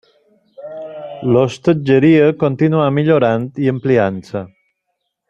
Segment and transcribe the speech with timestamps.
[1.35, 4.43] L'hostatgeria continuà millorant i ampliant-se.